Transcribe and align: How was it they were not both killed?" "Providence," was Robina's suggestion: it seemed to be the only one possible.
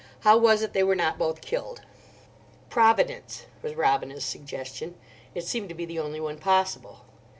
How 0.21 0.35
was 0.35 0.63
it 0.63 0.73
they 0.73 0.81
were 0.81 0.95
not 0.95 1.19
both 1.19 1.41
killed?" 1.41 1.81
"Providence," 2.71 3.45
was 3.61 3.75
Robina's 3.75 4.25
suggestion: 4.25 4.95
it 5.35 5.45
seemed 5.45 5.69
to 5.69 5.75
be 5.75 5.85
the 5.85 5.99
only 5.99 6.19
one 6.19 6.39
possible. 6.39 7.01